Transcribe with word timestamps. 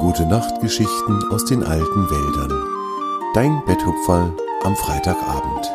Gute 0.00 0.26
Nachtgeschichten 0.26 1.22
aus 1.30 1.46
den 1.46 1.62
alten 1.62 2.10
Wäldern. 2.10 2.52
Dein 3.34 3.62
Betthupferl 3.64 4.36
am 4.62 4.76
Freitagabend. 4.76 5.70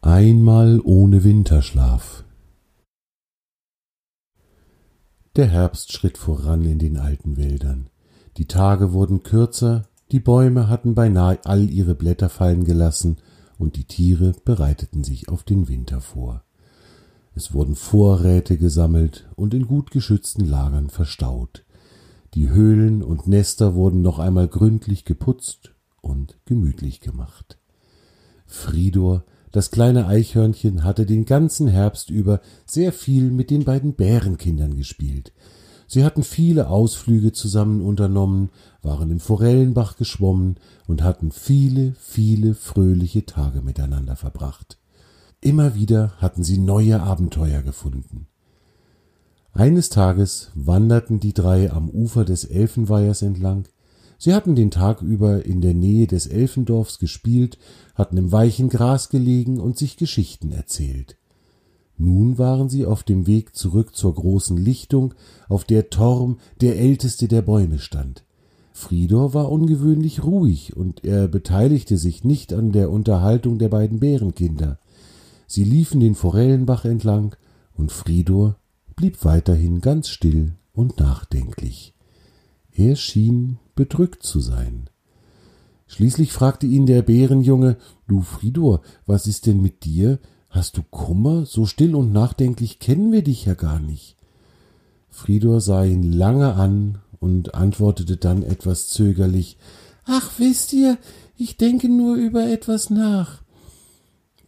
Einmal 0.00 0.80
ohne 0.82 1.22
Winterschlaf. 1.22 2.24
Der 5.36 5.46
Herbst 5.46 5.92
schritt 5.92 6.18
voran 6.18 6.64
in 6.64 6.80
den 6.80 6.96
alten 6.96 7.36
Wäldern. 7.36 7.88
Die 8.36 8.48
Tage 8.48 8.92
wurden 8.92 9.22
kürzer, 9.22 9.88
die 10.10 10.20
Bäume 10.20 10.68
hatten 10.68 10.96
beinahe 10.96 11.38
all 11.44 11.70
ihre 11.70 11.94
Blätter 11.94 12.28
fallen 12.28 12.64
gelassen, 12.64 13.18
und 13.58 13.76
die 13.76 13.84
Tiere 13.84 14.34
bereiteten 14.44 15.04
sich 15.04 15.28
auf 15.28 15.44
den 15.44 15.68
Winter 15.68 16.00
vor. 16.00 16.44
Es 17.38 17.54
wurden 17.54 17.76
Vorräte 17.76 18.56
gesammelt 18.56 19.28
und 19.36 19.54
in 19.54 19.68
gut 19.68 19.92
geschützten 19.92 20.44
Lagern 20.44 20.90
verstaut. 20.90 21.64
Die 22.34 22.50
Höhlen 22.50 23.00
und 23.00 23.28
Nester 23.28 23.76
wurden 23.76 24.02
noch 24.02 24.18
einmal 24.18 24.48
gründlich 24.48 25.04
geputzt 25.04 25.72
und 26.00 26.36
gemütlich 26.46 26.98
gemacht. 26.98 27.56
Fridor, 28.44 29.22
das 29.52 29.70
kleine 29.70 30.08
Eichhörnchen, 30.08 30.82
hatte 30.82 31.06
den 31.06 31.26
ganzen 31.26 31.68
Herbst 31.68 32.10
über 32.10 32.40
sehr 32.66 32.92
viel 32.92 33.30
mit 33.30 33.50
den 33.50 33.64
beiden 33.64 33.94
Bärenkindern 33.94 34.74
gespielt. 34.74 35.32
Sie 35.86 36.04
hatten 36.04 36.24
viele 36.24 36.68
Ausflüge 36.68 37.30
zusammen 37.30 37.82
unternommen, 37.82 38.50
waren 38.82 39.12
im 39.12 39.20
Forellenbach 39.20 39.96
geschwommen 39.96 40.56
und 40.88 41.04
hatten 41.04 41.30
viele, 41.30 41.94
viele 42.00 42.54
fröhliche 42.54 43.26
Tage 43.26 43.62
miteinander 43.62 44.16
verbracht. 44.16 44.76
Immer 45.40 45.76
wieder 45.76 46.14
hatten 46.18 46.42
sie 46.42 46.58
neue 46.58 47.00
Abenteuer 47.00 47.62
gefunden. 47.62 48.26
Eines 49.52 49.88
Tages 49.88 50.50
wanderten 50.54 51.20
die 51.20 51.32
drei 51.32 51.70
am 51.70 51.88
Ufer 51.88 52.24
des 52.24 52.44
Elfenweihers 52.44 53.22
entlang. 53.22 53.68
Sie 54.18 54.34
hatten 54.34 54.56
den 54.56 54.72
Tag 54.72 55.00
über 55.00 55.44
in 55.44 55.60
der 55.60 55.74
Nähe 55.74 56.08
des 56.08 56.26
Elfendorfs 56.26 56.98
gespielt, 56.98 57.56
hatten 57.94 58.16
im 58.16 58.32
weichen 58.32 58.68
Gras 58.68 59.10
gelegen 59.10 59.60
und 59.60 59.78
sich 59.78 59.96
Geschichten 59.96 60.50
erzählt. 60.50 61.16
Nun 61.96 62.38
waren 62.38 62.68
sie 62.68 62.84
auf 62.84 63.04
dem 63.04 63.26
Weg 63.28 63.54
zurück 63.54 63.94
zur 63.94 64.14
großen 64.14 64.56
Lichtung, 64.56 65.14
auf 65.48 65.64
der 65.64 65.90
Torm, 65.90 66.38
der 66.60 66.78
älteste 66.78 67.28
der 67.28 67.42
Bäume, 67.42 67.78
stand. 67.78 68.24
Fridor 68.72 69.34
war 69.34 69.50
ungewöhnlich 69.50 70.22
ruhig, 70.22 70.76
und 70.76 71.04
er 71.04 71.26
beteiligte 71.26 71.96
sich 71.96 72.22
nicht 72.22 72.52
an 72.52 72.70
der 72.70 72.90
Unterhaltung 72.90 73.58
der 73.58 73.68
beiden 73.68 73.98
Bärenkinder. 73.98 74.78
Sie 75.48 75.64
liefen 75.64 75.98
den 75.98 76.14
Forellenbach 76.14 76.84
entlang, 76.84 77.34
und 77.72 77.90
Fridor 77.90 78.56
blieb 78.94 79.24
weiterhin 79.24 79.80
ganz 79.80 80.08
still 80.08 80.52
und 80.72 81.00
nachdenklich. 81.00 81.94
Er 82.70 82.96
schien 82.96 83.58
bedrückt 83.74 84.22
zu 84.22 84.40
sein. 84.40 84.90
Schließlich 85.86 86.32
fragte 86.32 86.66
ihn 86.66 86.84
der 86.84 87.00
Bärenjunge 87.00 87.78
Du 88.06 88.20
Fridor, 88.20 88.82
was 89.06 89.26
ist 89.26 89.46
denn 89.46 89.62
mit 89.62 89.84
dir? 89.84 90.18
Hast 90.50 90.76
du 90.76 90.82
Kummer? 90.82 91.46
So 91.46 91.64
still 91.64 91.94
und 91.94 92.12
nachdenklich 92.12 92.78
kennen 92.78 93.10
wir 93.10 93.22
dich 93.22 93.46
ja 93.46 93.54
gar 93.54 93.80
nicht. 93.80 94.16
Fridor 95.08 95.62
sah 95.62 95.82
ihn 95.82 96.12
lange 96.12 96.54
an 96.54 96.98
und 97.20 97.54
antwortete 97.54 98.18
dann 98.18 98.42
etwas 98.42 98.88
zögerlich 98.88 99.56
Ach, 100.04 100.30
wisst 100.38 100.74
ihr, 100.74 100.98
ich 101.36 101.56
denke 101.56 101.88
nur 101.88 102.16
über 102.16 102.46
etwas 102.46 102.90
nach. 102.90 103.42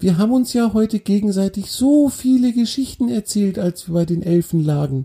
Wir 0.00 0.18
haben 0.18 0.32
uns 0.32 0.52
ja 0.52 0.72
heute 0.72 0.98
gegenseitig 0.98 1.70
so 1.70 2.08
viele 2.08 2.52
Geschichten 2.52 3.08
erzählt, 3.08 3.58
als 3.58 3.88
wir 3.88 3.94
bei 3.94 4.04
den 4.04 4.22
Elfen 4.22 4.64
lagen. 4.64 5.04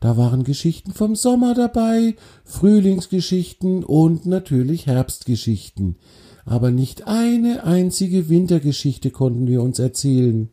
Da 0.00 0.16
waren 0.16 0.44
Geschichten 0.44 0.92
vom 0.92 1.16
Sommer 1.16 1.54
dabei, 1.54 2.14
Frühlingsgeschichten 2.44 3.82
und 3.82 4.26
natürlich 4.26 4.86
Herbstgeschichten 4.86 5.96
aber 6.44 6.70
nicht 6.70 7.06
eine 7.06 7.64
einzige 7.64 8.28
Wintergeschichte 8.28 9.10
konnten 9.10 9.46
wir 9.46 9.62
uns 9.62 9.78
erzählen. 9.78 10.50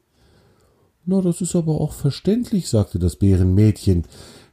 Na, 1.06 1.22
das 1.22 1.42
ist 1.42 1.56
aber 1.56 1.82
auch 1.82 1.94
verständlich, 1.94 2.70
sagte 2.70 3.00
das 3.00 3.16
Bärenmädchen. 3.16 4.04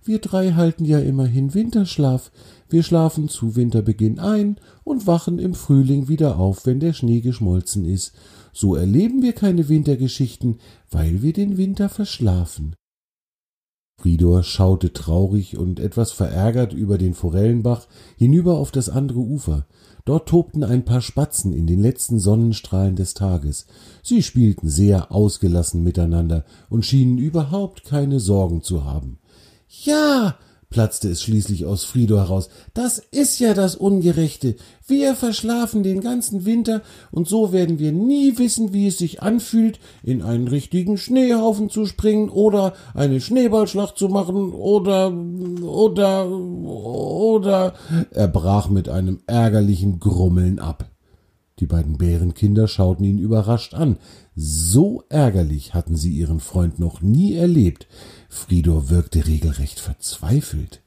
Wir 0.02 0.18
drei 0.18 0.52
halten 0.52 0.84
ja 0.84 0.98
immerhin 0.98 1.52
Winterschlaf. 1.52 2.32
Wir 2.68 2.82
schlafen 2.82 3.28
zu 3.28 3.56
Winterbeginn 3.56 4.18
ein 4.18 4.56
und 4.82 5.06
wachen 5.06 5.38
im 5.38 5.54
Frühling 5.54 6.08
wieder 6.08 6.38
auf, 6.38 6.64
wenn 6.64 6.80
der 6.80 6.94
Schnee 6.94 7.20
geschmolzen 7.20 7.84
ist. 7.84 8.12
So 8.60 8.74
erleben 8.74 9.22
wir 9.22 9.34
keine 9.34 9.68
Wintergeschichten, 9.68 10.58
weil 10.90 11.22
wir 11.22 11.32
den 11.32 11.58
Winter 11.58 11.88
verschlafen. 11.88 12.74
Fridor 14.00 14.42
schaute 14.42 14.92
traurig 14.92 15.56
und 15.56 15.78
etwas 15.78 16.10
verärgert 16.10 16.72
über 16.72 16.98
den 16.98 17.14
Forellenbach 17.14 17.86
hinüber 18.16 18.58
auf 18.58 18.72
das 18.72 18.88
andere 18.88 19.20
Ufer. 19.20 19.68
Dort 20.04 20.28
tobten 20.28 20.64
ein 20.64 20.84
paar 20.84 21.02
Spatzen 21.02 21.52
in 21.52 21.68
den 21.68 21.78
letzten 21.78 22.18
Sonnenstrahlen 22.18 22.96
des 22.96 23.14
Tages. 23.14 23.66
Sie 24.02 24.24
spielten 24.24 24.68
sehr 24.68 25.12
ausgelassen 25.12 25.84
miteinander 25.84 26.44
und 26.68 26.84
schienen 26.84 27.18
überhaupt 27.18 27.84
keine 27.84 28.18
Sorgen 28.18 28.62
zu 28.62 28.84
haben. 28.84 29.20
Ja, 29.68 30.36
platzte 30.70 31.08
es 31.08 31.22
schließlich 31.22 31.64
aus 31.64 31.84
Frido 31.84 32.16
heraus. 32.16 32.48
Das 32.74 32.98
ist 32.98 33.38
ja 33.38 33.54
das 33.54 33.74
Ungerechte. 33.74 34.56
Wir 34.86 35.14
verschlafen 35.14 35.82
den 35.82 36.00
ganzen 36.00 36.44
Winter 36.44 36.82
und 37.10 37.26
so 37.26 37.52
werden 37.52 37.78
wir 37.78 37.92
nie 37.92 38.38
wissen, 38.38 38.72
wie 38.72 38.88
es 38.88 38.98
sich 38.98 39.22
anfühlt, 39.22 39.80
in 40.02 40.22
einen 40.22 40.48
richtigen 40.48 40.98
Schneehaufen 40.98 41.70
zu 41.70 41.86
springen 41.86 42.28
oder 42.28 42.74
eine 42.94 43.20
Schneeballschlacht 43.20 43.96
zu 43.96 44.08
machen 44.08 44.52
oder 44.52 45.12
oder 45.62 46.28
oder 46.28 47.74
er 48.10 48.28
brach 48.28 48.68
mit 48.68 48.88
einem 48.88 49.20
ärgerlichen 49.26 49.98
Grummeln 49.98 50.58
ab. 50.58 50.90
Die 51.60 51.66
beiden 51.66 51.98
Bärenkinder 51.98 52.68
schauten 52.68 53.04
ihn 53.04 53.18
überrascht 53.18 53.74
an. 53.74 53.96
So 54.36 55.02
ärgerlich 55.08 55.74
hatten 55.74 55.96
sie 55.96 56.12
ihren 56.12 56.38
Freund 56.38 56.78
noch 56.78 57.02
nie 57.02 57.34
erlebt. 57.34 57.88
Fridor 58.28 58.90
wirkte 58.90 59.26
regelrecht 59.26 59.80
verzweifelt. 59.80 60.82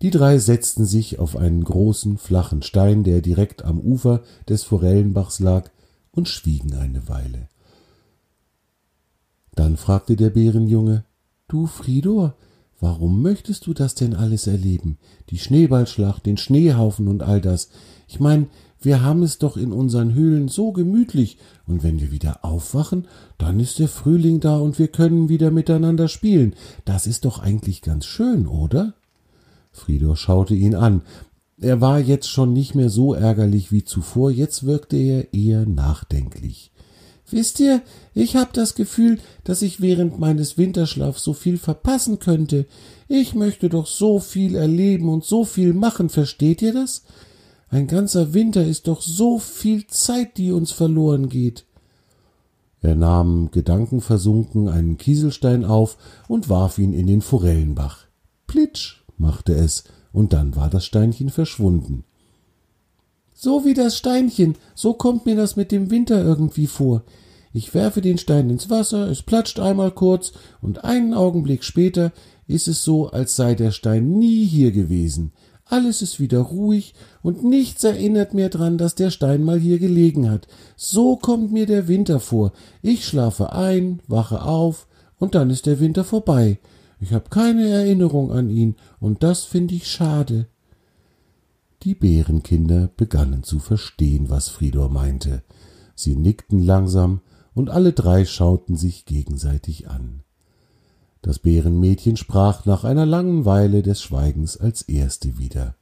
Die 0.00 0.10
drei 0.10 0.38
setzten 0.38 0.84
sich 0.84 1.18
auf 1.18 1.36
einen 1.36 1.64
großen, 1.64 2.18
flachen 2.18 2.62
Stein, 2.62 3.02
der 3.02 3.20
direkt 3.20 3.64
am 3.64 3.80
Ufer 3.80 4.22
des 4.48 4.62
Forellenbachs 4.62 5.40
lag, 5.40 5.70
und 6.12 6.28
schwiegen 6.28 6.74
eine 6.74 7.08
Weile. 7.08 7.48
Dann 9.54 9.76
fragte 9.76 10.16
der 10.16 10.30
Bärenjunge 10.30 11.04
Du, 11.48 11.66
Fridor, 11.66 12.34
warum 12.78 13.22
möchtest 13.22 13.66
du 13.66 13.74
das 13.74 13.94
denn 13.94 14.14
alles 14.14 14.46
erleben? 14.46 14.98
Die 15.30 15.38
Schneeballschlacht, 15.38 16.26
den 16.26 16.36
Schneehaufen 16.36 17.08
und 17.08 17.22
all 17.22 17.40
das. 17.40 17.70
Ich 18.06 18.20
mein, 18.20 18.48
wir 18.80 19.02
haben 19.02 19.22
es 19.22 19.38
doch 19.38 19.56
in 19.56 19.72
unseren 19.72 20.14
Höhlen 20.14 20.48
so 20.48 20.72
gemütlich, 20.72 21.38
und 21.66 21.82
wenn 21.82 22.00
wir 22.00 22.10
wieder 22.10 22.44
aufwachen, 22.44 23.06
dann 23.36 23.60
ist 23.60 23.78
der 23.78 23.88
Frühling 23.88 24.40
da 24.40 24.58
und 24.58 24.78
wir 24.78 24.88
können 24.88 25.28
wieder 25.28 25.50
miteinander 25.50 26.08
spielen. 26.08 26.54
Das 26.84 27.06
ist 27.06 27.24
doch 27.24 27.40
eigentlich 27.40 27.82
ganz 27.82 28.06
schön, 28.06 28.46
oder? 28.46 28.94
Fridor 29.72 30.16
schaute 30.16 30.54
ihn 30.54 30.74
an. 30.74 31.02
Er 31.60 31.80
war 31.80 31.98
jetzt 31.98 32.28
schon 32.28 32.52
nicht 32.52 32.74
mehr 32.74 32.88
so 32.88 33.14
ärgerlich 33.14 33.72
wie 33.72 33.84
zuvor, 33.84 34.30
jetzt 34.30 34.64
wirkte 34.64 34.96
er 34.96 35.34
eher 35.34 35.66
nachdenklich. 35.66 36.70
Wisst 37.30 37.60
ihr, 37.60 37.82
ich 38.14 38.36
hab 38.36 38.52
das 38.54 38.74
Gefühl, 38.74 39.18
dass 39.44 39.60
ich 39.60 39.80
während 39.80 40.18
meines 40.18 40.56
Winterschlafs 40.56 41.22
so 41.22 41.34
viel 41.34 41.58
verpassen 41.58 42.20
könnte. 42.20 42.66
Ich 43.06 43.34
möchte 43.34 43.68
doch 43.68 43.86
so 43.86 44.18
viel 44.18 44.54
erleben 44.54 45.08
und 45.08 45.24
so 45.24 45.44
viel 45.44 45.74
machen, 45.74 46.08
versteht 46.08 46.62
ihr 46.62 46.72
das? 46.72 47.02
Ein 47.70 47.86
ganzer 47.86 48.32
Winter 48.32 48.64
ist 48.64 48.88
doch 48.88 49.02
so 49.02 49.38
viel 49.38 49.86
Zeit, 49.86 50.38
die 50.38 50.52
uns 50.52 50.72
verloren 50.72 51.28
geht. 51.28 51.66
Er 52.80 52.94
nahm 52.94 53.50
gedankenversunken 53.50 54.68
einen 54.68 54.96
Kieselstein 54.96 55.64
auf 55.64 55.98
und 56.28 56.48
warf 56.48 56.78
ihn 56.78 56.92
in 56.92 57.06
den 57.06 57.20
Forellenbach. 57.20 58.06
Plitsch 58.46 59.02
machte 59.18 59.54
es, 59.54 59.84
und 60.12 60.32
dann 60.32 60.56
war 60.56 60.70
das 60.70 60.84
Steinchen 60.84 61.28
verschwunden. 61.28 62.04
So 63.34 63.64
wie 63.64 63.74
das 63.74 63.96
Steinchen, 63.96 64.56
so 64.74 64.94
kommt 64.94 65.26
mir 65.26 65.36
das 65.36 65.56
mit 65.56 65.70
dem 65.70 65.90
Winter 65.90 66.24
irgendwie 66.24 66.66
vor. 66.66 67.02
Ich 67.52 67.74
werfe 67.74 68.00
den 68.00 68.18
Stein 68.18 68.50
ins 68.50 68.70
Wasser, 68.70 69.10
es 69.10 69.22
platscht 69.22 69.60
einmal 69.60 69.90
kurz, 69.90 70.32
und 70.60 70.84
einen 70.84 71.14
Augenblick 71.14 71.64
später 71.64 72.12
ist 72.46 72.68
es 72.68 72.82
so, 72.82 73.10
als 73.10 73.36
sei 73.36 73.54
der 73.54 73.72
Stein 73.72 74.18
nie 74.18 74.46
hier 74.46 74.72
gewesen. 74.72 75.32
Alles 75.70 76.00
ist 76.00 76.18
wieder 76.18 76.38
ruhig 76.40 76.94
und 77.22 77.44
nichts 77.44 77.84
erinnert 77.84 78.32
mehr 78.32 78.48
dran, 78.48 78.78
dass 78.78 78.94
der 78.94 79.10
Stein 79.10 79.44
mal 79.44 79.58
hier 79.58 79.78
gelegen 79.78 80.30
hat. 80.30 80.48
So 80.76 81.16
kommt 81.16 81.52
mir 81.52 81.66
der 81.66 81.88
Winter 81.88 82.20
vor. 82.20 82.52
Ich 82.80 83.04
schlafe 83.04 83.52
ein, 83.52 84.00
wache 84.06 84.42
auf 84.42 84.86
und 85.18 85.34
dann 85.34 85.50
ist 85.50 85.66
der 85.66 85.78
Winter 85.78 86.04
vorbei. 86.04 86.58
Ich 87.00 87.12
habe 87.12 87.28
keine 87.28 87.68
Erinnerung 87.68 88.32
an 88.32 88.48
ihn 88.48 88.76
und 88.98 89.22
das 89.22 89.44
finde 89.44 89.74
ich 89.74 89.90
schade. 89.90 90.46
Die 91.82 91.94
Bärenkinder 91.94 92.90
begannen 92.96 93.42
zu 93.42 93.58
verstehen, 93.58 94.30
was 94.30 94.48
Fridor 94.48 94.88
meinte. 94.88 95.42
Sie 95.94 96.16
nickten 96.16 96.64
langsam 96.64 97.20
und 97.54 97.68
alle 97.68 97.92
drei 97.92 98.24
schauten 98.24 98.76
sich 98.76 99.04
gegenseitig 99.04 99.88
an. 99.88 100.22
Das 101.22 101.38
Bärenmädchen 101.38 102.16
sprach 102.16 102.64
nach 102.64 102.84
einer 102.84 103.06
langen 103.06 103.44
Weile 103.44 103.82
des 103.82 104.00
Schweigens 104.00 104.56
als 104.56 104.82
erste 104.82 105.38
wieder. 105.38 105.74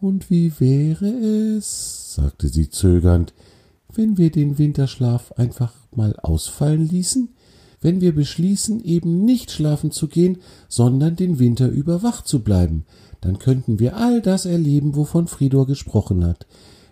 Und 0.00 0.30
wie 0.30 0.52
wäre 0.60 1.06
es, 1.06 2.14
sagte 2.14 2.48
sie 2.48 2.70
zögernd, 2.70 3.34
wenn 3.92 4.16
wir 4.16 4.30
den 4.30 4.58
Winterschlaf 4.58 5.32
einfach 5.32 5.74
mal 5.94 6.16
ausfallen 6.20 6.88
ließen? 6.88 7.30
Wenn 7.80 8.00
wir 8.00 8.14
beschließen, 8.14 8.82
eben 8.84 9.24
nicht 9.24 9.50
schlafen 9.50 9.90
zu 9.90 10.08
gehen, 10.08 10.38
sondern 10.68 11.16
den 11.16 11.38
Winter 11.38 11.68
über 11.68 12.02
wach 12.02 12.22
zu 12.22 12.42
bleiben, 12.42 12.84
dann 13.20 13.38
könnten 13.38 13.78
wir 13.78 13.96
all 13.96 14.20
das 14.22 14.46
erleben, 14.46 14.96
wovon 14.96 15.26
Fridor 15.26 15.66
gesprochen 15.66 16.24
hat. 16.24 16.46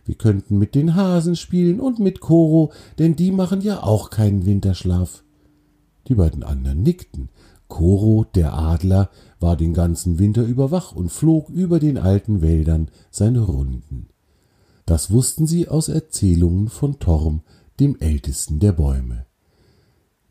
Wir 0.04 0.14
könnten 0.14 0.58
mit 0.58 0.74
den 0.74 0.94
Hasen 0.94 1.34
spielen 1.34 1.80
und 1.80 1.98
mit 1.98 2.20
Koro, 2.20 2.72
denn 2.98 3.16
die 3.16 3.32
machen 3.32 3.60
ja 3.60 3.82
auch 3.82 4.10
keinen 4.10 4.46
Winterschlaf. 4.46 5.24
Die 6.08 6.14
beiden 6.14 6.42
anderen 6.42 6.82
nickten. 6.82 7.28
Koro, 7.68 8.24
der 8.34 8.54
Adler, 8.54 9.10
war 9.40 9.56
den 9.56 9.74
ganzen 9.74 10.18
Winter 10.18 10.42
über 10.42 10.70
wach 10.70 10.92
und 10.92 11.10
flog 11.10 11.50
über 11.50 11.80
den 11.80 11.98
alten 11.98 12.40
Wäldern 12.42 12.90
seine 13.10 13.40
Runden. 13.40 14.08
Das 14.86 15.10
wussten 15.10 15.46
sie 15.46 15.68
aus 15.68 15.88
Erzählungen 15.88 16.68
von 16.68 17.00
Torm, 17.00 17.42
dem 17.80 17.96
ältesten 17.98 18.60
der 18.60 18.72
Bäume. 18.72 19.26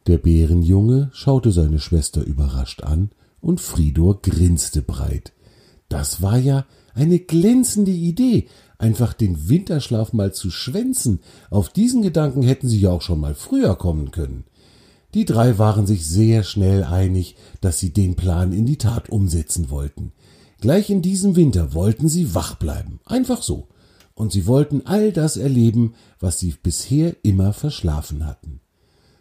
Der 0.07 0.17
Bärenjunge 0.17 1.09
schaute 1.13 1.51
seine 1.51 1.79
Schwester 1.79 2.23
überrascht 2.23 2.83
an, 2.83 3.11
und 3.41 3.61
Fridor 3.61 4.21
grinste 4.21 4.81
breit. 4.81 5.33
Das 5.89 6.21
war 6.21 6.37
ja 6.37 6.65
eine 6.95 7.19
glänzende 7.19 7.91
Idee, 7.91 8.47
einfach 8.79 9.13
den 9.13 9.49
Winterschlaf 9.49 10.13
mal 10.13 10.33
zu 10.33 10.49
schwänzen. 10.49 11.19
Auf 11.51 11.69
diesen 11.69 12.01
Gedanken 12.01 12.41
hätten 12.41 12.67
sie 12.67 12.79
ja 12.79 12.89
auch 12.89 13.01
schon 13.01 13.19
mal 13.19 13.35
früher 13.35 13.75
kommen 13.75 14.11
können. 14.11 14.45
Die 15.15 15.23
drei 15.23 15.57
waren 15.57 15.87
sich 15.87 16.05
sehr 16.05 16.43
schnell 16.43 16.83
einig, 16.83 17.37
dass 17.61 17.79
sie 17.79 17.93
den 17.93 18.15
Plan 18.15 18.51
in 18.51 18.65
die 18.65 18.77
Tat 18.77 19.09
umsetzen 19.09 19.69
wollten. 19.69 20.11
Gleich 20.59 20.89
in 20.89 21.01
diesem 21.01 21.37
Winter 21.37 21.73
wollten 21.73 22.09
sie 22.09 22.35
wach 22.35 22.55
bleiben, 22.55 22.99
einfach 23.05 23.41
so. 23.41 23.69
Und 24.13 24.33
sie 24.33 24.45
wollten 24.45 24.85
all 24.85 25.13
das 25.13 25.37
erleben, 25.37 25.93
was 26.19 26.39
sie 26.39 26.53
bisher 26.61 27.15
immer 27.23 27.53
verschlafen 27.53 28.25
hatten. 28.25 28.59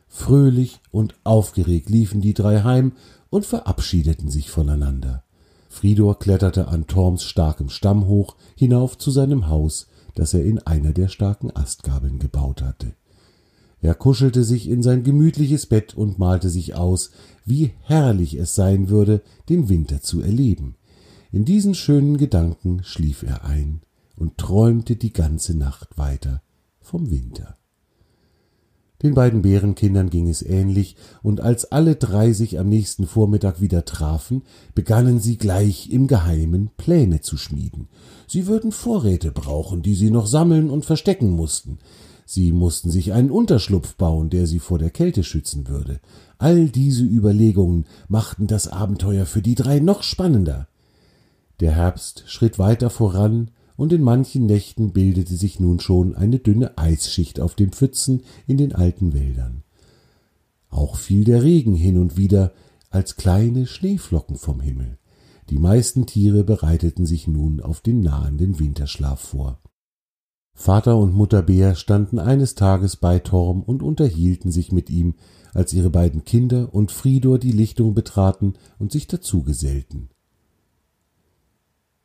Fröhlich 0.08 0.80
und 0.90 1.14
aufgeregt 1.22 1.88
liefen 1.90 2.20
die 2.20 2.34
drei 2.34 2.62
heim 2.62 2.94
und 3.30 3.46
verabschiedeten 3.46 4.30
sich 4.30 4.50
voneinander. 4.50 5.22
Fridor 5.68 6.18
kletterte 6.18 6.66
an 6.66 6.88
Torms 6.88 7.22
starkem 7.22 7.68
Stamm 7.68 8.08
hoch 8.08 8.34
hinauf 8.56 8.98
zu 8.98 9.12
seinem 9.12 9.46
Haus, 9.46 9.86
das 10.16 10.34
er 10.34 10.44
in 10.44 10.58
einer 10.58 10.92
der 10.92 11.06
starken 11.06 11.54
Astgabeln 11.54 12.18
gebaut 12.18 12.62
hatte. 12.62 12.94
Er 13.84 13.94
kuschelte 13.94 14.44
sich 14.44 14.70
in 14.70 14.82
sein 14.82 15.02
gemütliches 15.02 15.66
Bett 15.66 15.92
und 15.92 16.18
malte 16.18 16.48
sich 16.48 16.74
aus, 16.74 17.10
wie 17.44 17.72
herrlich 17.82 18.32
es 18.32 18.54
sein 18.54 18.88
würde, 18.88 19.20
den 19.50 19.68
Winter 19.68 20.00
zu 20.00 20.22
erleben. 20.22 20.76
In 21.32 21.44
diesen 21.44 21.74
schönen 21.74 22.16
Gedanken 22.16 22.82
schlief 22.82 23.22
er 23.22 23.44
ein 23.44 23.82
und 24.16 24.38
träumte 24.38 24.96
die 24.96 25.12
ganze 25.12 25.54
Nacht 25.54 25.98
weiter 25.98 26.40
vom 26.80 27.10
Winter. 27.10 27.58
Den 29.02 29.12
beiden 29.12 29.42
Bärenkindern 29.42 30.08
ging 30.08 30.30
es 30.30 30.40
ähnlich, 30.40 30.96
und 31.22 31.42
als 31.42 31.70
alle 31.70 31.94
drei 31.94 32.32
sich 32.32 32.58
am 32.58 32.70
nächsten 32.70 33.06
Vormittag 33.06 33.60
wieder 33.60 33.84
trafen, 33.84 34.44
begannen 34.74 35.20
sie 35.20 35.36
gleich 35.36 35.90
im 35.90 36.06
Geheimen 36.06 36.70
Pläne 36.78 37.20
zu 37.20 37.36
schmieden. 37.36 37.88
Sie 38.26 38.46
würden 38.46 38.72
Vorräte 38.72 39.30
brauchen, 39.30 39.82
die 39.82 39.94
sie 39.94 40.10
noch 40.10 40.26
sammeln 40.26 40.70
und 40.70 40.86
verstecken 40.86 41.28
mussten. 41.32 41.80
Sie 42.26 42.52
mussten 42.52 42.90
sich 42.90 43.12
einen 43.12 43.30
Unterschlupf 43.30 43.96
bauen, 43.96 44.30
der 44.30 44.46
sie 44.46 44.58
vor 44.58 44.78
der 44.78 44.90
Kälte 44.90 45.24
schützen 45.24 45.68
würde. 45.68 46.00
All 46.38 46.68
diese 46.68 47.04
Überlegungen 47.04 47.84
machten 48.08 48.46
das 48.46 48.68
Abenteuer 48.68 49.26
für 49.26 49.42
die 49.42 49.54
drei 49.54 49.80
noch 49.80 50.02
spannender. 50.02 50.68
Der 51.60 51.72
Herbst 51.72 52.24
schritt 52.26 52.58
weiter 52.58 52.90
voran, 52.90 53.50
und 53.76 53.92
in 53.92 54.02
manchen 54.02 54.46
Nächten 54.46 54.92
bildete 54.92 55.34
sich 55.34 55.58
nun 55.58 55.80
schon 55.80 56.14
eine 56.14 56.38
dünne 56.38 56.78
Eisschicht 56.78 57.40
auf 57.40 57.54
den 57.54 57.72
Pfützen 57.72 58.22
in 58.46 58.56
den 58.56 58.72
alten 58.72 59.12
Wäldern. 59.12 59.64
Auch 60.70 60.96
fiel 60.96 61.24
der 61.24 61.42
Regen 61.42 61.74
hin 61.74 61.98
und 61.98 62.16
wieder 62.16 62.52
als 62.90 63.16
kleine 63.16 63.66
Schneeflocken 63.66 64.36
vom 64.36 64.60
Himmel. 64.60 64.98
Die 65.50 65.58
meisten 65.58 66.06
Tiere 66.06 66.44
bereiteten 66.44 67.04
sich 67.04 67.26
nun 67.26 67.60
auf 67.60 67.80
den 67.80 68.00
nahenden 68.00 68.58
Winterschlaf 68.58 69.20
vor. 69.20 69.58
Vater 70.54 70.96
und 70.96 71.14
Mutter 71.14 71.42
Bär 71.42 71.74
standen 71.74 72.18
eines 72.18 72.54
Tages 72.54 72.96
bei 72.96 73.18
Torm 73.18 73.62
und 73.62 73.82
unterhielten 73.82 74.50
sich 74.50 74.72
mit 74.72 74.88
ihm, 74.88 75.14
als 75.52 75.72
ihre 75.72 75.90
beiden 75.90 76.24
Kinder 76.24 76.72
und 76.72 76.92
Fridor 76.92 77.38
die 77.38 77.52
Lichtung 77.52 77.94
betraten 77.94 78.54
und 78.78 78.92
sich 78.92 79.06
dazu 79.06 79.42
gesellten. 79.42 80.08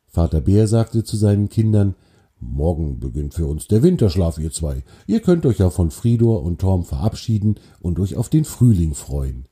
Vater 0.06 0.40
Bär 0.40 0.66
sagte 0.66 1.04
zu 1.04 1.16
seinen 1.16 1.48
Kindern, 1.48 1.94
Morgen 2.42 3.00
beginnt 3.00 3.34
für 3.34 3.46
uns 3.46 3.68
der 3.68 3.82
Winterschlaf, 3.82 4.38
ihr 4.38 4.50
zwei. 4.50 4.82
Ihr 5.06 5.20
könnt 5.20 5.44
euch 5.44 5.58
ja 5.58 5.68
von 5.68 5.90
Fridor 5.90 6.42
und 6.42 6.58
Torm 6.58 6.84
verabschieden 6.84 7.56
und 7.80 8.00
euch 8.00 8.16
auf 8.16 8.30
den 8.30 8.46
Frühling 8.46 8.94
freuen. 8.94 9.44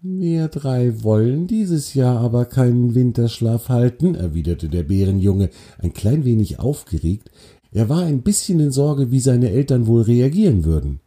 Wir 0.00 0.46
drei 0.48 1.02
wollen 1.02 1.48
dieses 1.48 1.94
Jahr 1.94 2.20
aber 2.20 2.44
keinen 2.44 2.94
Winterschlaf 2.94 3.68
halten, 3.68 4.14
erwiderte 4.14 4.68
der 4.68 4.84
Bärenjunge, 4.84 5.50
ein 5.78 5.92
klein 5.92 6.24
wenig 6.24 6.60
aufgeregt. 6.60 7.30
Er 7.70 7.88
war 7.88 8.02
ein 8.02 8.22
bisschen 8.22 8.60
in 8.60 8.70
Sorge, 8.70 9.10
wie 9.10 9.20
seine 9.20 9.50
Eltern 9.50 9.86
wohl 9.86 10.02
reagieren 10.02 10.64
würden. 10.64 11.00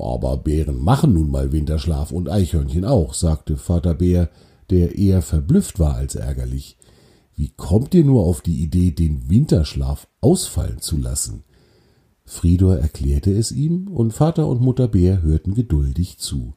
Aber 0.00 0.36
Bären 0.38 0.78
machen 0.78 1.14
nun 1.14 1.30
mal 1.30 1.52
Winterschlaf 1.52 2.12
und 2.12 2.28
Eichhörnchen 2.28 2.84
auch, 2.84 3.14
sagte 3.14 3.56
Vater 3.56 3.94
Bär, 3.94 4.30
der 4.70 4.96
eher 4.96 5.22
verblüfft 5.22 5.78
war 5.78 5.94
als 5.94 6.14
ärgerlich. 6.14 6.76
Wie 7.34 7.50
kommt 7.56 7.94
ihr 7.94 8.04
nur 8.04 8.24
auf 8.24 8.40
die 8.40 8.62
Idee, 8.62 8.90
den 8.90 9.30
Winterschlaf 9.30 10.08
ausfallen 10.20 10.80
zu 10.80 10.96
lassen? 10.96 11.44
Fridor 12.24 12.76
erklärte 12.76 13.32
es 13.32 13.52
ihm, 13.52 13.88
und 13.88 14.12
Vater 14.12 14.48
und 14.48 14.60
Mutter 14.60 14.88
Bär 14.88 15.22
hörten 15.22 15.54
geduldig 15.54 16.18
zu. 16.18 16.54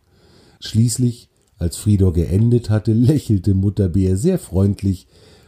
Schließlich, 0.59 1.29
als 1.57 1.77
Fridor 1.77 2.13
geendet 2.13 2.69
hatte, 2.69 2.93
lächelte 2.93 3.53
Mutter 3.53 3.89
Bär 3.89 4.17
sehr 4.17 4.39
freundlich 4.39 5.07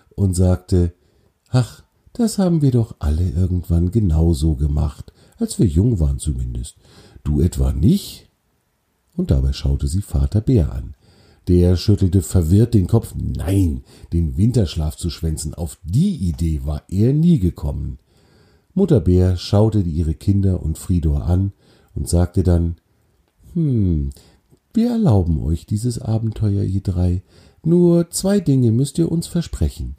und 0.10 0.34
sagte 0.34 0.94
Ach, 1.50 1.83
das 2.14 2.38
haben 2.38 2.62
wir 2.62 2.72
doch 2.72 2.96
alle 3.00 3.30
irgendwann 3.30 3.92
genauso 3.92 4.56
gemacht, 4.56 5.12
als 5.38 5.60
wir 5.60 5.66
jung 5.66 6.00
waren 6.00 6.20
zumindest. 6.20 6.78
Du 7.24 7.42
etwa 7.42 7.74
nicht? 7.74 8.30
Und 9.16 9.32
dabei 9.32 9.54
schaute 9.54 9.88
sie 9.88 10.02
Vater 10.02 10.42
Bär 10.42 10.72
an. 10.72 10.96
Der 11.48 11.76
schüttelte 11.76 12.22
verwirrt 12.22 12.74
den 12.74 12.88
Kopf. 12.88 13.14
Nein, 13.16 13.84
den 14.14 14.38
Winterschlaf 14.38 14.96
zu 14.96 15.10
schwänzen, 15.10 15.54
auf 15.54 15.78
die 15.84 16.16
Idee 16.16 16.62
war 16.64 16.84
er 16.88 17.14
nie 17.14 17.40
gekommen. 17.40 17.98
Mutter 18.74 19.02
Bär 19.02 19.36
schaute 19.38 19.82
ihre 19.82 20.14
Kinder 20.14 20.64
und 20.64 20.78
Fridor 20.78 21.26
an 21.26 21.52
und 21.96 22.08
sagte 22.08 22.44
dann 22.44 22.76
Hm, 23.54 24.10
wir 24.74 24.90
erlauben 24.90 25.44
euch 25.44 25.66
dieses 25.66 26.00
Abenteuer, 26.00 26.64
ihr 26.64 26.82
drei. 26.82 27.22
Nur 27.64 28.10
zwei 28.10 28.40
Dinge 28.40 28.72
müsst 28.72 28.98
ihr 28.98 29.12
uns 29.12 29.28
versprechen. 29.28 29.96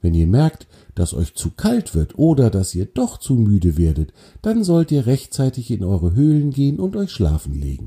Wenn 0.00 0.14
ihr 0.14 0.26
merkt, 0.26 0.66
dass 0.94 1.14
euch 1.14 1.34
zu 1.34 1.50
kalt 1.50 1.94
wird 1.94 2.18
oder 2.18 2.50
dass 2.50 2.74
ihr 2.74 2.86
doch 2.86 3.18
zu 3.18 3.34
müde 3.34 3.76
werdet, 3.76 4.12
dann 4.42 4.64
sollt 4.64 4.92
ihr 4.92 5.06
rechtzeitig 5.06 5.70
in 5.70 5.84
eure 5.84 6.14
Höhlen 6.14 6.50
gehen 6.50 6.78
und 6.78 6.96
euch 6.96 7.10
schlafen 7.10 7.54
legen 7.60 7.86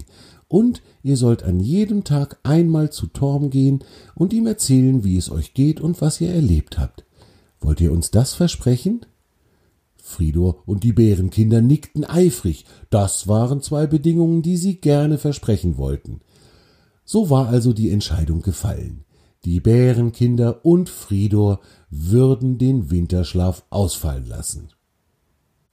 und 0.51 0.81
ihr 1.01 1.15
sollt 1.15 1.43
an 1.43 1.61
jedem 1.61 2.03
Tag 2.03 2.37
einmal 2.43 2.91
zu 2.91 3.07
Torm 3.07 3.49
gehen 3.49 3.79
und 4.15 4.33
ihm 4.33 4.47
erzählen, 4.47 5.05
wie 5.05 5.15
es 5.15 5.31
euch 5.31 5.53
geht 5.53 5.79
und 5.79 6.01
was 6.01 6.19
ihr 6.19 6.29
erlebt 6.29 6.77
habt. 6.77 7.05
Wollt 7.61 7.79
ihr 7.79 7.91
uns 7.93 8.11
das 8.11 8.33
versprechen? 8.33 9.05
Fridor 9.95 10.61
und 10.65 10.83
die 10.83 10.91
Bärenkinder 10.91 11.61
nickten 11.61 12.03
eifrig. 12.03 12.65
Das 12.89 13.29
waren 13.29 13.61
zwei 13.61 13.87
Bedingungen, 13.87 14.41
die 14.41 14.57
sie 14.57 14.75
gerne 14.75 15.17
versprechen 15.17 15.77
wollten. 15.77 16.19
So 17.05 17.29
war 17.29 17.47
also 17.47 17.71
die 17.71 17.89
Entscheidung 17.89 18.41
gefallen. 18.41 19.05
Die 19.43 19.59
Bärenkinder 19.59 20.63
und 20.65 20.87
Fridor 20.89 21.61
würden 21.89 22.59
den 22.59 22.91
Winterschlaf 22.91 23.65
ausfallen 23.71 24.27
lassen. 24.27 24.69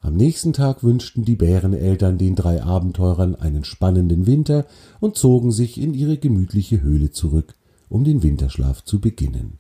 Am 0.01 0.15
nächsten 0.15 0.55
Tag 0.55 0.83
wünschten 0.83 1.25
die 1.25 1.37
Bäreneltern 1.37 2.17
den 2.17 2.35
drei 2.35 2.63
Abenteurern 2.63 3.35
einen 3.35 3.65
spannenden 3.65 4.27
Winter 4.27 4.65
und 5.01 5.17
zogen 5.17 5.53
sich 5.53 5.79
in 5.79 5.93
ihre 5.93 6.17
gemütliche 6.17 6.81
Höhle 6.81 7.11
zurück, 7.11 7.57
um 7.91 8.05
den 8.05 8.23
Winterschlaf 8.23 8.85
zu 8.85 9.01
beginnen. 9.01 9.59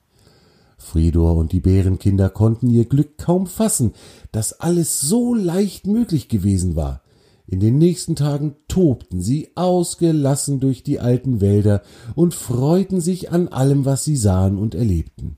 Fridor 0.79 1.37
und 1.37 1.53
die 1.53 1.61
Bärenkinder 1.61 2.31
konnten 2.31 2.71
ihr 2.71 2.87
Glück 2.87 3.19
kaum 3.19 3.47
fassen, 3.47 3.93
dass 4.33 4.55
alles 4.55 5.00
so 5.00 5.35
leicht 5.35 5.87
möglich 5.87 6.29
gewesen 6.29 6.77
war. 6.77 7.03
In 7.50 7.61
den 7.61 7.78
nächsten 7.78 8.14
Tagen 8.14 8.57
tobten 8.69 9.23
sie 9.23 9.50
ausgelassen 9.55 10.61
durch 10.61 10.83
die 10.83 11.00
alten 11.00 11.40
Wälder 11.40 11.83
und 12.14 12.35
freuten 12.35 13.00
sich 13.00 13.33
an 13.33 13.49
allem, 13.49 13.87
was 13.87 14.05
sie 14.05 14.17
sahen 14.17 14.59
und 14.59 14.75
erlebten. 14.75 15.37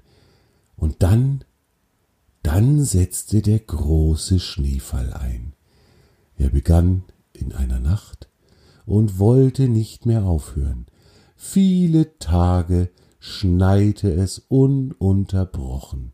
Und 0.76 1.04
dann 1.04 1.44
dann 2.42 2.84
setzte 2.84 3.42
der 3.42 3.60
große 3.60 4.40
Schneefall 4.40 5.12
ein. 5.12 5.52
Er 6.36 6.50
begann 6.50 7.04
in 7.32 7.52
einer 7.52 7.80
Nacht 7.80 8.28
und 8.86 9.18
wollte 9.18 9.68
nicht 9.68 10.06
mehr 10.06 10.24
aufhören. 10.24 10.86
Viele 11.36 12.18
Tage 12.18 12.90
schneite 13.18 14.12
es 14.12 14.38
ununterbrochen. 14.48 16.12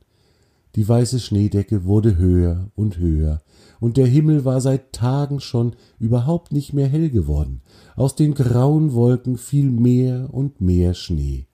Die 0.74 0.86
weiße 0.86 1.20
Schneedecke 1.20 1.84
wurde 1.84 2.16
höher 2.16 2.70
und 2.74 2.98
höher, 2.98 3.40
und 3.80 3.97
der 3.97 4.06
Himmel 4.06 4.45
war 4.45 4.61
seit 4.61 4.92
Tagen 4.92 5.40
schon 5.40 5.75
überhaupt 5.99 6.52
nicht 6.52 6.73
mehr 6.73 6.88
hell 6.88 7.11
geworden. 7.11 7.61
Aus 7.95 8.14
den 8.14 8.35
grauen 8.35 8.95
Wolken 8.95 9.37
fiel 9.37 9.71
mehr 9.71 10.28
und 10.33 10.61
mehr 10.61 10.95
Schnee. 10.95 11.47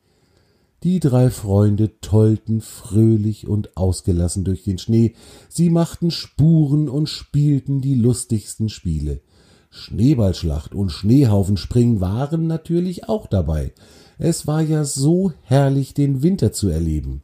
Die 0.83 0.99
drei 0.99 1.31
Freunde 1.31 2.01
tollten 2.01 2.61
fröhlich 2.61 3.47
und 3.47 3.77
ausgelassen 3.77 4.43
durch 4.43 4.65
den 4.65 4.79
Schnee, 4.79 5.15
sie 5.49 5.71
machten 5.71 6.11
Spuren 6.11 6.89
und 6.89 7.09
spielten 7.09 7.81
die 7.81 7.95
lustigsten 7.95 8.69
Spiele. 8.69 9.21
Schneeballschlacht 9.71 10.75
und 10.75 10.91
Schneehaufenspringen 10.91 12.01
waren 12.01 12.47
natürlich 12.47 13.09
auch 13.09 13.27
dabei. 13.27 13.73
Es 14.19 14.47
war 14.47 14.61
ja 14.61 14.85
so 14.85 15.33
herrlich, 15.43 15.95
den 15.95 16.23
Winter 16.23 16.53
zu 16.53 16.69
erleben. 16.69 17.23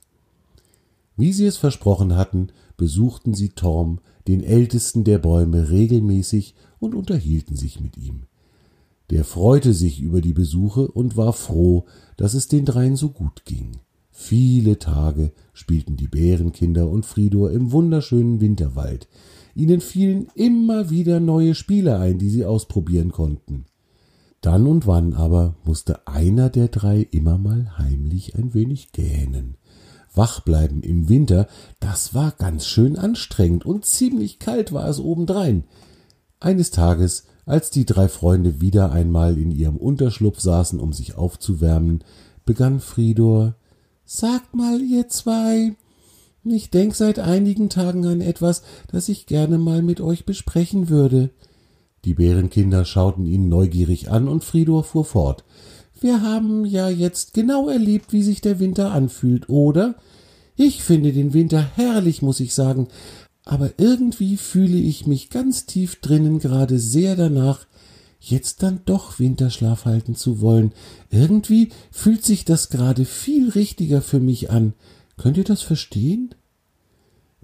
Wie 1.17 1.33
sie 1.33 1.47
es 1.47 1.57
versprochen 1.57 2.17
hatten, 2.17 2.49
besuchten 2.79 3.35
sie 3.35 3.51
Torm, 3.51 3.99
den 4.27 4.43
ältesten 4.43 5.05
der 5.05 5.19
Bäume, 5.19 5.69
regelmäßig 5.69 6.55
und 6.79 6.95
unterhielten 6.95 7.57
sich 7.57 7.81
mit 7.81 7.99
ihm. 7.99 8.23
Der 9.11 9.25
freute 9.25 9.75
sich 9.75 10.01
über 10.01 10.23
die 10.23 10.33
Besuche 10.33 10.89
und 10.89 11.17
war 11.17 11.35
froh, 11.35 11.85
dass 12.17 12.33
es 12.33 12.49
den 12.49 12.65
dreien 12.65 12.97
so 12.97 13.11
gut 13.11 13.45
ging. 13.45 13.79
Viele 14.11 14.79
Tage 14.79 15.33
spielten 15.53 15.97
die 15.97 16.09
Bärenkinder 16.09 16.89
und 16.89 17.07
Fridor 17.07 17.51
im 17.51 17.73
wunderschönen 17.73 18.41
Winterwald. 18.41 19.09
Ihnen 19.55 19.81
fielen 19.81 20.29
immer 20.35 20.91
wieder 20.91 21.21
neue 21.21 21.55
Spiele 21.55 21.99
ein, 21.99 22.19
die 22.19 22.31
sie 22.31 22.45
ausprobieren 22.45 23.13
konnten. 23.13 23.65
Dann 24.41 24.67
und 24.67 24.87
wann 24.87 25.15
aber 25.15 25.57
musste 25.65 26.07
einer 26.07 26.49
der 26.49 26.69
drei 26.69 27.07
immer 27.11 27.39
mal 27.39 27.77
heimlich 27.79 28.37
ein 28.37 28.55
wenig 28.55 28.93
gähnen. 28.93 29.57
Wach 30.19 30.41
bleiben 30.41 30.83
im 30.83 31.09
Winter, 31.09 31.47
das 31.81 32.13
war 32.13 32.33
ganz 32.33 32.67
schön 32.67 32.99
anstrengend 32.99 33.65
und 33.65 33.87
ziemlich 33.87 34.39
kalt 34.39 34.73
war 34.73 34.87
es 34.89 35.01
obendrein. 35.01 35.65
Eines 36.41 36.71
Tages, 36.71 37.25
als 37.47 37.71
die 37.71 37.87
drei 37.87 38.09
Freunde 38.09 38.61
wieder 38.61 38.93
einmal 38.93 39.39
in 39.39 39.51
ihrem 39.51 39.79
Unterschlupf 39.79 40.41
saßen, 40.41 40.79
um 40.79 40.93
sich 40.93 41.17
aufzuwärmen, 41.17 42.05
begann 42.45 42.81
Fridor 42.81 43.55
Sagt 44.05 44.55
mal, 44.55 44.81
ihr 44.81 45.09
zwei, 45.09 45.77
ich 46.43 46.71
denk 46.71 46.95
seit 46.95 47.19
einigen 47.19 47.69
Tagen 47.69 48.07
an 48.07 48.21
etwas, 48.21 48.63
das 48.91 49.09
ich 49.09 49.27
gerne 49.27 49.59
mal 49.59 49.83
mit 49.83 50.01
euch 50.01 50.25
besprechen 50.25 50.89
würde. 50.89 51.31
Die 52.05 52.15
Bärenkinder 52.15 52.85
schauten 52.85 53.27
ihn 53.27 53.49
neugierig 53.49 54.11
an, 54.11 54.29
und 54.29 54.45
Fridor 54.45 54.83
fuhr 54.83 55.05
fort. 55.05 55.45
Wir 56.01 56.23
haben 56.23 56.65
ja 56.65 56.89
jetzt 56.89 57.35
genau 57.35 57.69
erlebt, 57.69 58.13
wie 58.13 58.23
sich 58.23 58.41
der 58.41 58.61
Winter 58.61 58.93
anfühlt, 58.93 59.49
oder? 59.49 59.97
Ich 60.57 60.83
finde 60.83 61.13
den 61.13 61.35
Winter 61.35 61.65
herrlich, 61.77 62.23
muss 62.23 62.41
ich 62.41 62.55
sagen, 62.55 62.89
aber 63.45 63.71
irgendwie 63.79 64.37
fühle 64.37 64.77
ich 64.77 65.07
mich 65.07 65.31
ganz 65.31 65.67
tief 65.67 65.97
drinnen 66.01 66.39
gerade 66.39 66.79
sehr 66.79 67.17
danach, 67.17 67.67
jetzt 68.21 68.63
dann 68.63 68.81
doch 68.85 69.19
Winterschlaf 69.19 69.85
halten 69.85 70.15
zu 70.15 70.41
wollen. 70.41 70.73
Irgendwie 71.11 71.71
fühlt 71.91 72.25
sich 72.25 72.45
das 72.45 72.69
gerade 72.69 73.05
viel 73.05 73.51
richtiger 73.51 74.03
für 74.03 74.21
mich 74.21 74.51
an. 74.51 74.75
Könnt 75.17 75.37
ihr 75.37 75.45
das 75.45 75.63
verstehen? 75.63 76.35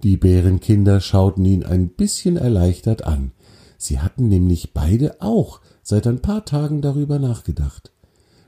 Die 0.03 0.17
Bärenkinder 0.17 1.01
schauten 1.01 1.45
ihn 1.45 1.63
ein 1.63 1.89
bisschen 1.89 2.37
erleichtert 2.37 3.05
an. 3.05 3.31
Sie 3.77 3.99
hatten 3.99 4.27
nämlich 4.27 4.73
beide 4.73 5.21
auch 5.21 5.61
seit 5.81 6.07
ein 6.07 6.21
paar 6.21 6.45
Tagen 6.45 6.81
darüber 6.81 7.19
nachgedacht. 7.19 7.91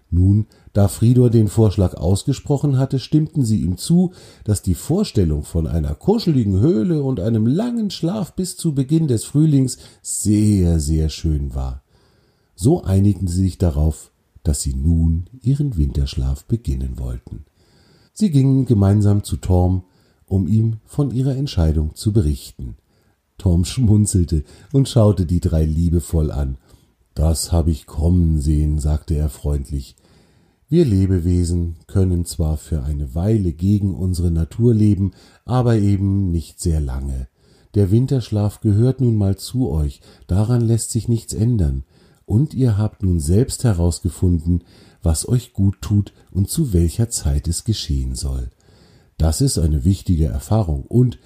Nun, 0.09 0.47
da 0.71 0.87
Fridor 0.87 1.29
den 1.29 1.49
Vorschlag 1.49 1.95
ausgesprochen 1.95 2.77
hatte, 2.77 2.99
stimmten 2.99 3.43
sie 3.43 3.61
ihm 3.61 3.77
zu, 3.77 4.13
dass 4.45 4.61
die 4.61 4.75
Vorstellung 4.75 5.43
von 5.43 5.67
einer 5.67 5.95
kuscheligen 5.95 6.59
Höhle 6.59 7.03
und 7.03 7.19
einem 7.19 7.45
langen 7.45 7.89
Schlaf 7.89 8.33
bis 8.33 8.55
zu 8.55 8.73
Beginn 8.73 9.07
des 9.07 9.25
Frühlings 9.25 9.77
sehr, 10.01 10.79
sehr 10.79 11.09
schön 11.09 11.53
war. 11.55 11.83
So 12.55 12.83
einigten 12.83 13.27
sie 13.27 13.43
sich 13.43 13.57
darauf, 13.57 14.11
dass 14.43 14.61
sie 14.61 14.73
nun 14.73 15.25
ihren 15.41 15.77
Winterschlaf 15.77 16.45
beginnen 16.45 16.97
wollten. 16.97 17.45
Sie 18.13 18.31
gingen 18.31 18.65
gemeinsam 18.65 19.23
zu 19.23 19.37
Torm, 19.37 19.83
um 20.25 20.47
ihm 20.47 20.77
von 20.85 21.11
ihrer 21.11 21.35
Entscheidung 21.35 21.95
zu 21.95 22.13
berichten. 22.13 22.77
Torm 23.37 23.65
schmunzelte 23.65 24.43
und 24.71 24.87
schaute 24.87 25.25
die 25.25 25.41
drei 25.41 25.65
liebevoll 25.65 26.31
an. 26.31 26.57
Das 27.17 27.51
hab 27.51 27.67
ich 27.67 27.87
kommen 27.87 28.39
sehen, 28.39 28.77
sagte 28.77 29.15
er 29.15 29.29
freundlich. 29.29 29.95
Wir 30.69 30.85
Lebewesen 30.85 31.77
können 31.87 32.25
zwar 32.25 32.57
für 32.57 32.83
eine 32.83 33.15
Weile 33.15 33.53
gegen 33.53 33.95
unsere 33.95 34.29
Natur 34.29 34.75
leben, 34.75 35.13
aber 35.43 35.77
eben 35.77 36.29
nicht 36.29 36.61
sehr 36.61 36.79
lange. 36.79 37.27
Der 37.73 37.89
Winterschlaf 37.89 38.61
gehört 38.61 39.01
nun 39.01 39.15
mal 39.15 39.35
zu 39.35 39.71
euch, 39.71 40.01
daran 40.27 40.61
lässt 40.61 40.91
sich 40.91 41.07
nichts 41.07 41.33
ändern, 41.33 41.85
und 42.27 42.53
ihr 42.53 42.77
habt 42.77 43.01
nun 43.01 43.19
selbst 43.19 43.63
herausgefunden, 43.63 44.63
was 45.01 45.27
euch 45.27 45.53
gut 45.53 45.81
tut 45.81 46.13
und 46.29 46.51
zu 46.51 46.71
welcher 46.71 47.09
Zeit 47.09 47.47
es 47.47 47.63
geschehen 47.63 48.13
soll. 48.13 48.51
Das 49.17 49.41
ist 49.41 49.57
eine 49.57 49.85
wichtige 49.85 50.25
Erfahrung, 50.27 50.83
und 50.83 51.17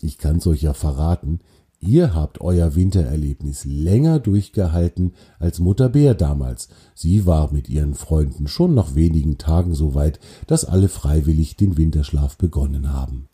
ich 0.00 0.18
kann's 0.18 0.48
euch 0.48 0.62
ja 0.62 0.74
verraten, 0.74 1.38
Ihr 1.80 2.12
habt 2.14 2.40
euer 2.40 2.74
Wintererlebnis 2.74 3.64
länger 3.64 4.18
durchgehalten 4.18 5.12
als 5.38 5.60
Mutter 5.60 5.88
Bär 5.88 6.14
damals. 6.14 6.68
Sie 6.94 7.24
war 7.24 7.52
mit 7.52 7.68
ihren 7.68 7.94
Freunden 7.94 8.48
schon 8.48 8.74
nach 8.74 8.96
wenigen 8.96 9.38
Tagen 9.38 9.74
so 9.74 9.94
weit, 9.94 10.18
dass 10.48 10.64
alle 10.64 10.88
freiwillig 10.88 11.56
den 11.56 11.76
Winterschlaf 11.76 12.36
begonnen 12.36 12.92
haben. 12.92 13.28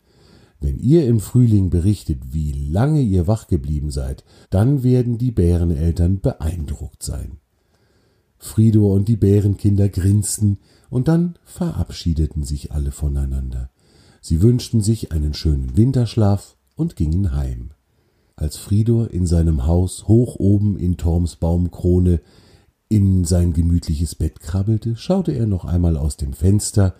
Wenn 0.59 0.77
ihr 0.77 1.07
im 1.07 1.19
Frühling 1.19 1.69
berichtet, 1.69 2.33
wie 2.33 2.51
lange 2.51 3.01
ihr 3.01 3.27
wach 3.27 3.47
geblieben 3.47 3.89
seid, 3.89 4.23
dann 4.51 4.83
werden 4.83 5.17
die 5.17 5.31
Bäreneltern 5.31 6.21
beeindruckt 6.21 7.03
sein. 7.03 7.37
Fridor 8.37 8.93
und 8.93 9.07
die 9.07 9.17
Bärenkinder 9.17 9.89
grinsten, 9.89 10.59
und 10.89 11.07
dann 11.07 11.37
verabschiedeten 11.43 12.43
sich 12.43 12.71
alle 12.71 12.91
voneinander. 12.91 13.69
Sie 14.21 14.41
wünschten 14.41 14.81
sich 14.81 15.11
einen 15.11 15.33
schönen 15.33 15.75
Winterschlaf 15.75 16.55
und 16.75 16.95
gingen 16.95 17.35
heim. 17.35 17.71
Als 18.37 18.57
Fridor 18.57 19.11
in 19.11 19.25
seinem 19.25 19.65
Haus 19.65 20.07
hoch 20.07 20.35
oben 20.35 20.77
in 20.77 20.97
Torms 20.97 21.37
Baumkrone 21.37 22.21
in 22.89 23.23
sein 23.23 23.53
gemütliches 23.53 24.15
Bett 24.15 24.39
krabbelte, 24.39 24.95
schaute 24.95 25.31
er 25.31 25.47
noch 25.47 25.65
einmal 25.65 25.97
aus 25.97 26.17
dem 26.17 26.33
Fenster, 26.33 26.95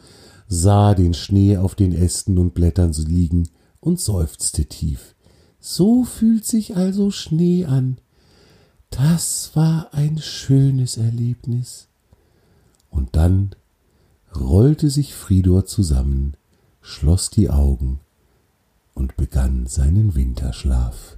sah 0.47 0.93
den 0.93 1.13
Schnee 1.13 1.57
auf 1.57 1.75
den 1.75 1.93
Ästen 1.93 2.37
und 2.37 2.53
Blättern 2.53 2.93
liegen 2.93 3.49
und 3.79 3.99
seufzte 3.99 4.65
tief. 4.65 5.15
So 5.59 6.03
fühlt 6.03 6.45
sich 6.45 6.75
also 6.75 7.11
Schnee 7.11 7.65
an. 7.65 7.97
Das 8.89 9.51
war 9.55 9.93
ein 9.93 10.19
schönes 10.19 10.97
Erlebnis. 10.97 11.87
Und 12.89 13.15
dann 13.15 13.55
rollte 14.33 14.89
sich 14.89 15.13
Fridor 15.13 15.65
zusammen, 15.65 16.37
schloss 16.81 17.29
die 17.29 17.49
Augen 17.49 17.99
und 18.93 19.17
begann 19.17 19.67
seinen 19.67 20.15
Winterschlaf. 20.15 21.17